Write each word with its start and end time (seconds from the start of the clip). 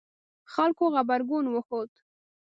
خلکو 0.53 0.83
غبرګون 0.93 1.45
وښود 1.49 1.91